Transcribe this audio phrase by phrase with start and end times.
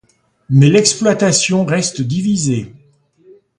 [0.49, 2.73] Mais l'exploitation reste divisée.